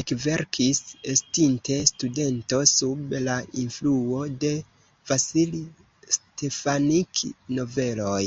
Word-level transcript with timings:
Ekverkis 0.00 0.80
estinte 1.12 1.78
studento 1.92 2.60
sub 2.74 3.16
la 3.30 3.36
influo 3.64 4.22
de 4.46 4.54
Vasil 5.10 5.60
Stefanik-noveloj. 6.20 8.24